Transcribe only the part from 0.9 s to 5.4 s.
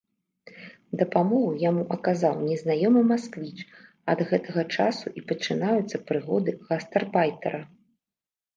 Дапамогу яму аказаў незнаёмы масквіч, ад гэтага часу і